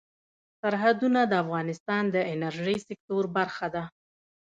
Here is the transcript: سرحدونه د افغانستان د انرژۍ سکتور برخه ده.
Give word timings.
سرحدونه 0.61 1.21
د 1.27 1.33
افغانستان 1.43 2.03
د 2.15 2.17
انرژۍ 2.33 2.77
سکتور 2.87 3.23
برخه 3.37 3.67
ده. 3.75 3.83